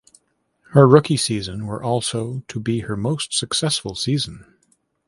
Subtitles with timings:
[0.71, 4.47] Her rookie season were also to be her most successful season.